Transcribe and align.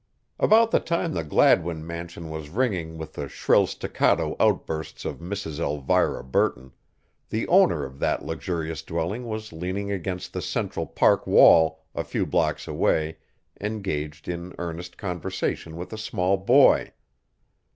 About 0.39 0.71
the 0.71 0.79
time 0.79 1.13
the 1.13 1.23
Gladwin 1.23 1.85
mansion 1.85 2.31
was 2.31 2.49
ringing 2.49 2.97
with 2.97 3.13
the 3.13 3.29
shrill 3.29 3.67
staccato 3.67 4.35
outbursts 4.39 5.05
of 5.05 5.19
Mrs. 5.19 5.59
Elvira 5.59 6.23
Burton, 6.23 6.71
the 7.29 7.47
owner 7.47 7.85
of 7.85 7.99
that 7.99 8.25
luxurious 8.25 8.81
dwelling 8.81 9.27
was 9.27 9.53
leaning 9.53 9.91
against 9.91 10.33
the 10.33 10.41
Central 10.41 10.87
Park 10.87 11.27
wall 11.27 11.83
a 11.93 12.03
few 12.03 12.25
blocks 12.25 12.67
away 12.67 13.19
engaged 13.61 14.27
in 14.27 14.55
earnest 14.57 14.97
conversation 14.97 15.75
with 15.77 15.93
a 15.93 15.99
small 15.99 16.35
boy. 16.35 16.93